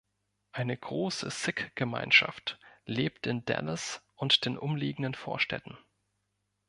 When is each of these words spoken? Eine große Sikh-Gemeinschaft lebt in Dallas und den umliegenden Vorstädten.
Eine 0.51 0.75
große 0.75 1.29
Sikh-Gemeinschaft 1.29 2.57
lebt 2.85 3.27
in 3.27 3.45
Dallas 3.45 4.01
und 4.15 4.45
den 4.45 4.57
umliegenden 4.57 5.13
Vorstädten. 5.13 5.77